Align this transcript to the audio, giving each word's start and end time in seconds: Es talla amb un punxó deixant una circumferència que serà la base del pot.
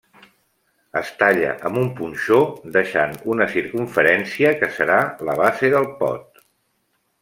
Es 1.01 1.11
talla 1.19 1.51
amb 1.69 1.77
un 1.81 1.91
punxó 1.99 2.39
deixant 2.79 3.15
una 3.35 3.49
circumferència 3.55 4.57
que 4.65 4.73
serà 4.81 4.99
la 5.31 5.41
base 5.45 5.75
del 5.79 5.91
pot. 6.05 6.47